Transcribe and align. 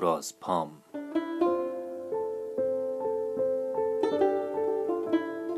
دراز 0.00 0.40
پام. 0.40 0.82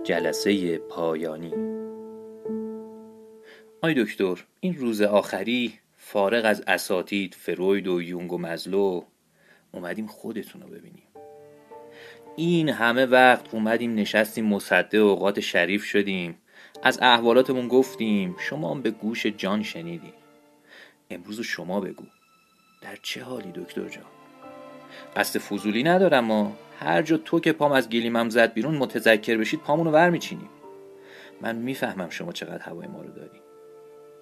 جلسه 0.04 0.78
پایانی. 0.78 1.54
آی 3.82 4.04
دکتر 4.04 4.44
این 4.60 4.74
روز 4.74 5.02
آخری 5.02 5.72
فارغ 5.96 6.44
از 6.44 6.62
اساتید 6.66 7.34
فروید 7.34 7.86
و 7.86 8.02
یونگ 8.02 8.32
و 8.32 8.38
مزلو 8.38 9.02
اومدیم 9.72 10.06
خودتون 10.06 10.62
رو 10.62 10.68
ببینیم. 10.68 11.06
این 12.36 12.68
همه 12.68 13.06
وقت 13.06 13.54
اومدیم 13.54 13.94
نشستیم 13.94 14.46
مصده 14.46 14.98
اوقات 14.98 15.40
شریف 15.40 15.84
شدیم. 15.84 16.38
از 16.82 16.98
احوالاتمون 17.02 17.68
گفتیم 17.68 18.36
شما 18.38 18.70
هم 18.70 18.82
به 18.82 18.90
گوش 18.90 19.26
جان 19.26 19.62
شنیدیم 19.62 20.14
امروز 21.10 21.40
شما 21.40 21.80
بگو 21.80 22.04
در 22.82 22.96
چه 23.02 23.24
حالی 23.24 23.52
دکتر 23.52 23.88
جان؟ 23.88 24.19
قصد 25.16 25.40
فضولی 25.40 25.82
ندارم 25.82 26.24
ما 26.24 26.56
هر 26.78 27.02
جا 27.02 27.16
تو 27.16 27.40
که 27.40 27.52
پام 27.52 27.72
از 27.72 27.88
گلیمم 27.88 28.30
زد 28.30 28.52
بیرون 28.52 28.74
متذکر 28.74 29.36
بشید 29.36 29.60
پامونو 29.60 29.90
ور 29.90 30.10
میچینیم 30.10 30.48
من 31.40 31.56
می‌فهمم 31.56 32.10
شما 32.10 32.32
چقدر 32.32 32.62
هوای 32.62 32.86
ما 32.86 33.02
رو 33.02 33.10
داری. 33.12 33.40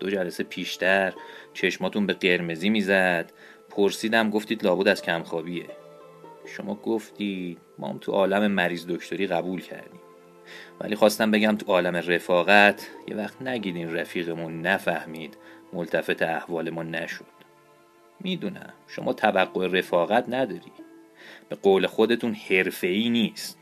دو 0.01 0.11
جلسه 0.11 0.45
پیشتر 0.45 1.13
چشماتون 1.55 2.07
به 2.07 2.13
قرمزی 2.13 2.71
می‌زد. 2.71 3.33
پرسیدم 3.71 4.31
گفتید 4.31 4.65
لابد 4.65 4.89
از 4.89 5.03
کمخوابیه. 5.03 5.67
شما 6.47 6.75
گفتید 6.75 7.59
ما 7.79 7.89
هم 7.89 7.99
تو 7.99 8.13
عالم 8.13 8.47
مریض 8.47 8.87
دکتری 8.87 9.27
قبول 9.27 9.61
کردیم. 9.61 10.01
ولی 10.81 10.97
خواستم 10.97 11.31
بگم 11.31 11.57
تو 11.57 11.73
عالم 11.73 11.97
رفاقت 11.97 12.87
یه 13.09 13.17
وقت 13.17 13.43
نگیدین 13.43 13.95
رفیقمون 13.95 14.63
نفهمید 14.63 15.37
ملتفت 15.73 16.23
احوال 16.23 16.71
ما 16.71 16.83
نشد. 16.83 17.38
می‌دونم. 18.21 18.73
شما 18.87 19.13
توقع 19.13 19.67
رفاقت 19.67 20.25
نداری. 20.29 20.73
به 21.49 21.57
قول 21.57 21.87
خودتون 21.87 22.35
حرفه‌ای 22.35 23.11
نیست. 23.11 23.59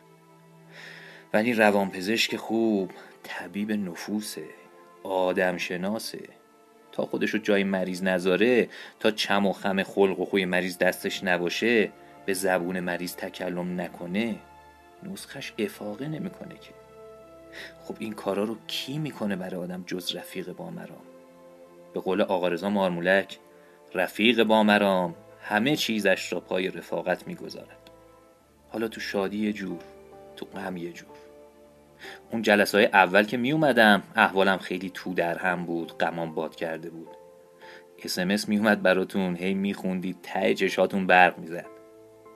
ولی 1.33 1.53
روانپزشک 1.53 2.37
خوب 2.37 2.91
طبیب 3.23 3.73
نفوسه 3.73 4.45
آدم 5.03 5.57
شناسه 5.57 6.29
تا 6.93 7.07
خودشو 7.07 7.39
جای 7.39 7.65
مریض 7.65 8.03
نذاره 8.03 8.69
تا 9.01 9.11
چم 9.11 9.47
و 9.47 9.53
خم 9.53 9.83
خلق 9.83 10.21
و 10.21 10.25
خوی 10.25 10.45
مریض 10.45 10.79
دستش 10.79 11.25
نباشه 11.25 11.93
به 12.27 12.35
زبون 12.35 12.81
مریض 12.81 13.17
تکلم 13.17 13.81
نکنه. 13.81 14.37
نسخش 15.03 15.53
افاقه 15.59 16.09
نمی‌کنه 16.09 16.55
که. 16.55 16.71
خب 17.85 17.97
این 17.99 18.13
کارا 18.13 18.45
رو 18.45 18.57
کی 18.67 18.99
می‌کنه 18.99 19.37
برای 19.37 19.61
آدم 19.61 19.85
جز 19.87 20.17
رفیق 20.17 20.53
با 20.53 20.71
مرام؟ 20.71 21.03
به 21.95 22.01
قول 22.01 22.23
آقا 22.23 22.49
رضا 22.49 22.71
مارمولک 22.71 23.39
رفیق 23.97 24.43
با 24.43 24.63
مرام 24.63 25.15
همه 25.43 25.77
چیزش 25.77 26.33
را 26.33 26.41
پای 26.41 26.69
رفاقت 26.69 27.27
می‌گذارد. 27.27 27.91
حالا 28.69 28.89
تو 28.89 29.01
شادی 29.01 29.39
یه 29.39 29.53
جور 29.53 29.79
تو 30.37 30.47
غم 30.47 30.77
یه 30.77 30.93
جور. 30.93 31.09
اون 32.31 32.43
جلسه 32.43 32.79
های 32.79 32.87
اول 32.87 33.23
که 33.23 33.37
می 33.37 33.53
اومدم 33.53 34.03
احوالم 34.17 34.59
خیلی 34.59 34.91
تو 34.95 35.15
در 35.15 35.39
هم 35.39 35.65
بود 35.65 35.99
غمام 35.99 36.35
باد 36.35 36.57
کرده 36.57 36.91
بود. 36.91 37.09
اسمس 38.05 38.49
می 38.49 38.57
اومد 38.57 38.83
براتون 38.83 39.37
هی 39.37 39.55
میخوندید 39.55 40.17
ته 40.23 40.55
چشاتون 40.55 41.07
برق 41.07 41.39
می‌زد. 41.39 41.67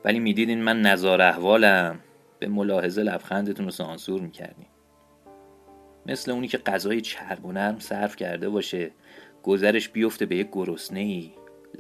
ولی 0.05 0.19
می‌دیدین 0.19 0.63
من 0.63 0.83
نظار 0.83 1.23
احوالم 1.23 2.01
به 2.39 2.49
ملاحظه 2.49 3.03
لبخندتون 3.03 3.65
رو 3.65 3.71
سانسور 3.71 4.21
می‌کردیم. 4.21 4.67
مثل 6.07 6.31
اونی 6.31 6.49
که 6.49 6.59
غذای 6.59 7.01
چرب 7.01 7.45
و 7.45 7.53
نرم 7.53 7.79
صرف 7.79 8.17
کرده 8.17 8.49
باشه 8.49 8.91
گذرش 9.43 9.89
بیفته 9.89 10.27
به 10.27 10.37
یک 10.37 10.49
گرسنه 10.53 11.01
ای 11.01 11.31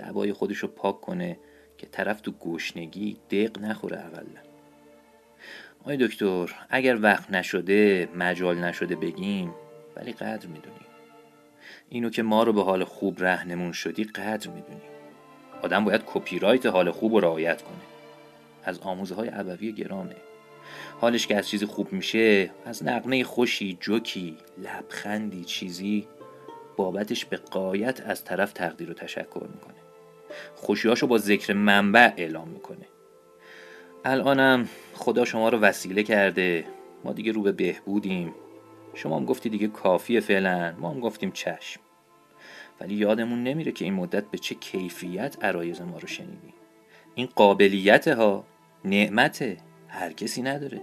لبای 0.00 0.32
خودش 0.32 0.58
رو 0.58 0.68
پاک 0.68 1.00
کنه 1.00 1.38
که 1.78 1.86
طرف 1.86 2.20
تو 2.20 2.32
گشنگی 2.32 3.16
دق 3.30 3.58
نخوره 3.60 4.06
اقلا. 4.06 4.40
آی 5.84 5.96
دکتر 5.96 6.54
اگر 6.70 6.98
وقت 7.02 7.30
نشده 7.30 8.08
مجال 8.16 8.58
نشده 8.58 8.96
بگیم 8.96 9.54
ولی 9.96 10.12
قدر 10.12 10.46
می‌دونیم. 10.46 10.86
اینو 11.88 12.10
که 12.10 12.22
ما 12.22 12.42
رو 12.42 12.52
به 12.52 12.62
حال 12.62 12.84
خوب 12.84 13.22
رهنمون 13.22 13.72
شدی 13.72 14.04
قدر 14.04 14.50
می‌دونیم. 14.50 14.90
آدم 15.62 15.84
باید 15.84 16.02
کپی 16.06 16.38
رایت 16.38 16.66
حال 16.66 16.90
خوب 16.90 17.14
رو 17.14 17.20
رعایت 17.20 17.62
کنه. 17.62 17.76
از 18.64 18.78
آموزه 18.78 19.14
های 19.14 19.30
ابوی 19.32 19.72
گرامه. 19.72 20.16
حالش 21.00 21.26
که 21.26 21.36
از 21.36 21.48
چیزی 21.48 21.66
خوب 21.66 21.92
میشه 21.92 22.50
از 22.64 22.84
نقمه 22.84 23.24
خوشی 23.24 23.78
جوکی 23.80 24.36
لبخندی 24.58 25.44
چیزی 25.44 26.08
بابتش 26.76 27.24
به 27.24 27.36
قایت 27.36 28.00
از 28.00 28.24
طرف 28.24 28.52
تقدیر 28.52 28.90
و 28.90 28.94
تشکر 28.94 29.46
می‌کنه. 29.54 29.79
خوشیاشو 30.54 31.06
با 31.06 31.18
ذکر 31.18 31.52
منبع 31.52 32.12
اعلام 32.16 32.48
می‌کنه. 32.48 32.86
الانم 34.04 34.68
خدا 34.94 35.24
شما 35.24 35.48
رو 35.48 35.58
وسیله 35.58 36.02
کرده. 36.02 36.64
ما 37.04 37.12
دیگه 37.12 37.32
رو 37.32 37.42
به 37.42 37.52
بهبودیم. 37.52 38.34
شما 38.94 39.16
هم 39.16 39.24
گفتی 39.24 39.48
دیگه 39.48 39.68
کافیه 39.68 40.20
فعلا. 40.20 40.74
ما 40.78 40.90
هم 40.90 41.00
گفتیم 41.00 41.30
چشم. 41.30 41.80
ولی 42.80 42.94
یادمون 42.94 43.42
نمیره 43.42 43.72
که 43.72 43.84
این 43.84 43.94
مدت 43.94 44.24
به 44.24 44.38
چه 44.38 44.54
کیفیت 44.54 45.44
عرایز 45.44 45.80
ما 45.80 45.98
رو 45.98 46.08
شنیدیم. 46.08 46.54
این 47.14 47.28
قابلیت 47.34 48.08
ها 48.08 48.44
نعمته. 48.84 49.56
هر 49.88 50.12
کسی 50.12 50.42
نداره. 50.42 50.82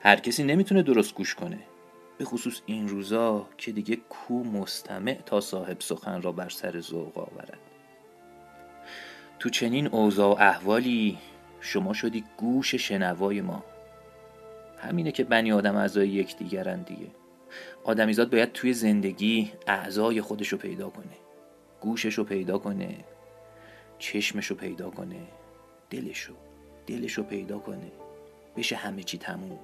هر 0.00 0.16
کسی 0.16 0.44
نمی‌تونه 0.44 0.82
درست 0.82 1.14
گوش 1.14 1.34
کنه. 1.34 1.58
به 2.18 2.24
خصوص 2.24 2.60
این 2.66 2.88
روزا 2.88 3.48
که 3.58 3.72
دیگه 3.72 3.96
کو 3.96 4.44
مستمع 4.44 5.14
تا 5.14 5.40
صاحب 5.40 5.80
سخن 5.80 6.22
را 6.22 6.32
بر 6.32 6.48
سر 6.48 6.80
ذوق 6.80 7.18
آورد. 7.18 7.58
تو 9.42 9.50
چنین 9.50 9.86
اوضاع 9.86 10.28
و 10.28 10.42
احوالی 10.42 11.18
شما 11.60 11.92
شدی 11.92 12.24
گوش 12.36 12.74
شنوای 12.74 13.40
ما. 13.40 13.64
همینه 14.78 15.12
که 15.12 15.24
بنی 15.24 15.52
آدم 15.52 15.76
اعضای 15.76 16.08
یکدیگرن 16.08 16.82
دیگه. 16.82 17.06
آدمیزاد 17.84 18.30
باید 18.30 18.52
توی 18.52 18.72
زندگی 18.72 19.52
اعضای 19.66 20.20
خودشو 20.20 20.56
پیدا 20.56 20.90
کنه. 20.90 21.16
گوششو 21.80 22.24
پیدا 22.24 22.58
کنه. 22.58 22.96
چشمشو 23.98 24.54
پیدا 24.54 24.90
کنه. 24.90 25.22
دلشو. 25.90 26.34
دلشو 26.86 27.22
پیدا 27.22 27.58
کنه. 27.58 27.92
بشه 28.56 28.76
همه 28.76 29.02
چی 29.02 29.18
تموم. 29.18 29.58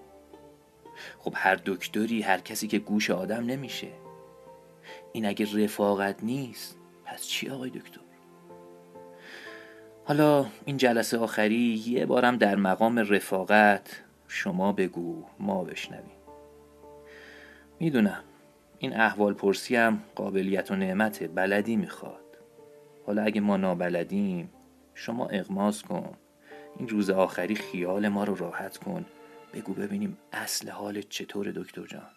خب 1.18 1.32
هر 1.36 1.60
دکتری 1.66 2.22
هر 2.22 2.38
کسی 2.38 2.68
که 2.68 2.78
گوش 2.78 3.10
آدم 3.10 3.46
نمیشه. 3.46 3.88
این 5.12 5.26
اگه 5.26 5.64
رفاقت 5.64 6.24
نیست 6.24 6.76
پس 7.04 7.26
چی 7.26 7.50
آقای 7.50 7.70
دکتر؟ 7.70 8.07
حالا 10.08 10.46
این 10.64 10.76
جلسه 10.76 11.19
آخری 11.19 11.82
یه 11.86 12.06
بارم 12.06 12.36
در 12.36 12.56
مقام 12.56 12.98
رفاقت 12.98 14.00
شما 14.28 14.72
بگو 14.72 15.24
ما 15.41 15.64
بشنویم. 15.64 16.16
می‌دونم 17.80 18.24
این 18.78 19.00
احوال 19.00 19.34
پرسی 19.34 19.76
هم 19.76 20.02
قابلیت 20.14 20.70
و 20.70 20.76
نعمت 20.76 21.34
بلدی 21.34 21.76
می‌خواد. 21.76 22.24
حالا 23.06 23.22
اگه 23.22 23.41
ما 23.41 23.56
نابلدیم 23.56 24.50
شما 24.94 25.26
اغماز 25.26 25.82
کن. 25.82 26.16
این 26.78 26.88
روز 26.88 27.10
آخری 27.10 27.54
خیال 27.54 28.08
ما 28.08 28.25
رو 28.25 28.34
راحت 28.34 28.76
کن. 28.76 29.04
بگو 29.54 29.75
ببینیم 29.75 30.19
اصل 30.32 30.69
حال 30.69 31.02
چطور 31.02 31.50
دکتر 31.50 31.86
جان. 31.86 32.10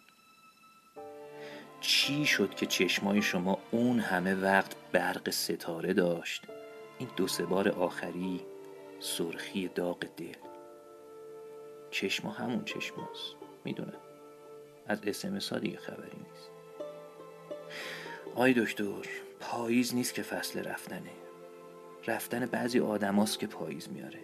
چی 1.80 2.26
شد 2.26 2.54
که 2.54 2.66
چشمای 2.66 3.22
شما 3.22 3.58
اون 3.70 4.00
همه 4.00 4.34
وقت 4.34 4.76
برق 4.92 5.30
ستاره 5.30 5.92
داشت؟ 5.92 6.46
این 7.02 7.10
دو 7.16 7.28
سه 7.28 7.46
بار 7.46 7.68
آخری 7.68 8.40
سرخی 9.00 9.68
داغ 9.68 9.98
دل. 9.98 10.34
چشما 11.90 12.30
همون 12.30 12.64
چشماست 12.64 13.36
می‌دونم. 13.64 14.00
از 14.86 14.98
اسمس 15.04 15.52
ها 15.52 15.58
دیگه 15.58 15.76
خبری 15.76 16.16
نیست. 16.16 16.50
آی 18.34 18.54
دکتر 18.54 19.08
پاییز 19.40 19.94
نیست 19.94 20.14
که 20.14 20.22
فصل 20.22 20.62
رفتنه. 20.62 21.10
رفتن 22.06 22.46
بعضی 22.46 22.80
آدماست 22.80 23.38
که 23.38 23.46
پاییز 23.46 23.88
میاره. 23.88 24.20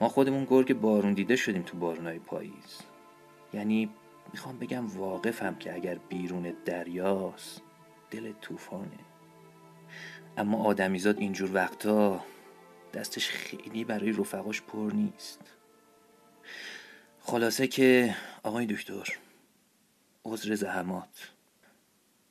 ما 0.00 0.08
خودمون 0.08 0.44
گرگ 0.44 0.72
بارون 0.72 1.14
دیده 1.14 1.36
شدیم 1.36 1.62
تو 1.62 1.76
بارونای 1.76 2.18
پاییز. 2.18 2.78
یعنی 3.52 3.90
می‌خوام 4.32 4.58
بگم 4.58 4.86
واقفم 4.86 5.54
که 5.54 5.74
اگر 5.74 5.94
بیرون 5.94 6.54
دریاست 6.64 7.62
دل 8.10 8.32
طوفانه. 8.32 8.98
اما 10.36 10.64
آدمیزاد 10.64 11.18
اینجور 11.18 11.50
وقتا 11.54 12.24
دستش 12.94 13.28
خیلی 13.28 13.84
برای 13.84 14.12
رفقاش 14.12 14.62
پر 14.62 14.90
نیست. 14.94 15.40
خلاصه 17.20 17.66
که 17.66 18.16
آقای 18.42 18.66
دکتر 18.66 19.18
عذر 20.24 20.54
زحمات. 20.54 21.32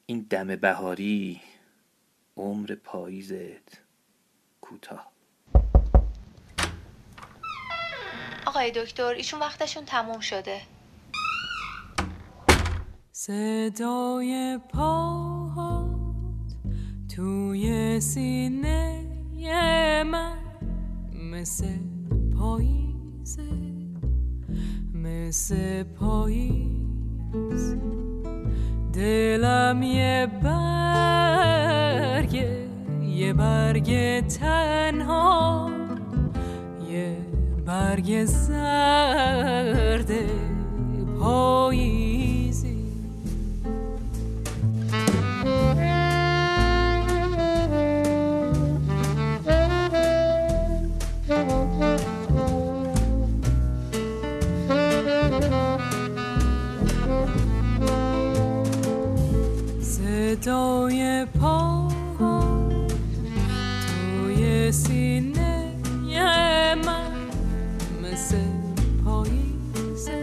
این 0.06 0.28
دم 0.30 0.56
بهاری 0.56 1.42
عمر 2.38 2.76
پاییزت 2.76 3.82
کوتاه. 4.62 5.12
آقای 8.46 8.72
دکتر 8.72 9.14
ایشون 9.14 9.40
وقتشون 9.40 9.86
تموم 9.86 10.20
شده. 10.20 10.62
صدای 13.12 14.60
پاهات 14.70 15.31
توی 17.16 18.00
سینه 18.00 19.06
من 20.04 20.38
مثل 21.32 21.66
پاییزه 22.40 23.52
مثل 24.94 25.84
پاییز. 25.84 27.76
دلم 28.94 29.84
یه 29.84 30.28
برگ 30.44 32.34
یه 33.04 33.34
برگ 33.34 34.20
تنها 34.28 35.70
یه 36.92 37.18
برگ 37.66 38.26
زرد 38.26 40.12
پاییزی 41.20 42.01
صدای 60.42 61.26
پا 61.26 61.88
توی 64.18 64.72
سینه 64.72 65.74
من 66.86 67.12
مثل 68.04 68.38
پاییزه 69.06 70.22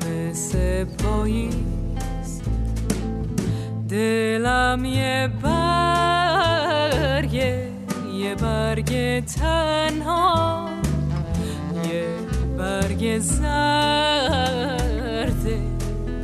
مثل 0.00 0.84
پاییز 0.84 2.42
دلم 3.88 4.84
یه 4.84 5.30
برگ 5.42 7.34
یه 8.14 8.34
برگ 8.40 9.24
تنها 9.24 10.68
یه 11.84 12.06
برگ 12.58 13.18
زرد 13.18 13.42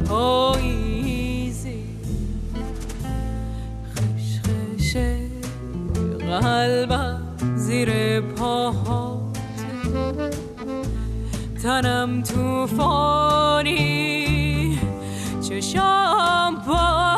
پاییزی 0.08 0.77
قلبم 6.40 7.20
زیر 7.56 8.20
پاها. 8.20 9.32
تنم 11.62 12.23
توفانی 12.23 13.79
چشم 15.49 16.62
پاها. 16.67 17.18